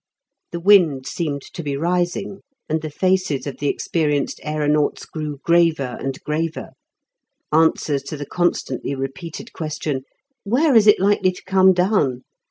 [0.51, 5.95] The wind seemed to be rising and the faces of the experienced aeronauts grew graver
[5.99, 6.71] and graver,
[7.51, 10.01] answers to the constantly repeated question,
[10.43, 12.23] "Where is it likely to come down?"